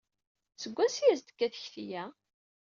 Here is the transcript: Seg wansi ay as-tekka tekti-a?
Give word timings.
Seg 0.61 0.73
wansi 0.75 1.01
ay 1.03 1.11
as-tekka 1.13 1.47
tekti-a? 1.53 2.03